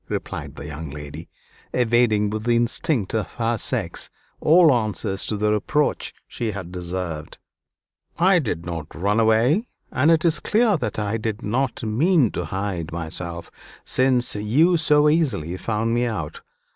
[0.09, 1.29] replied the young lady,
[1.75, 7.37] evading, with the instinct of her sex, all answer to the reproach she had deserved.
[8.17, 12.45] "I did not run away; and it is clear that I did not mean to
[12.45, 13.51] hide myself,
[13.85, 16.41] since you so easily found me out.